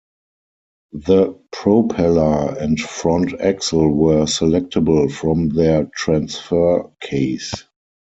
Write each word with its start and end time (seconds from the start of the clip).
The 0.93 1.37
propeller 1.51 2.57
and 2.57 2.79
front 2.79 3.39
axle 3.39 3.87
were 3.87 4.23
selectable 4.23 5.11
from 5.11 5.49
their 5.49 5.91
transfer 5.95 6.89
case. 6.99 7.53